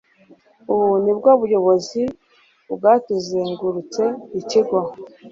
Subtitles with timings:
[0.73, 2.01] Ubu ni bwo buyobozi
[2.73, 4.03] bwatuzengurutse
[4.39, 4.79] ikigo.